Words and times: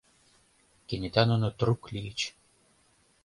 Кенета 0.87 1.23
нуно 1.29 1.47
трук 1.59 1.81
лийыч. 1.93 2.19